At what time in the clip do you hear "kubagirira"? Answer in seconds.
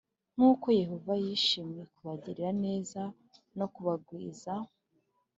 1.93-2.51